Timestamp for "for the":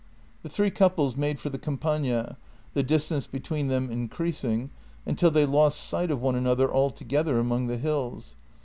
1.39-1.59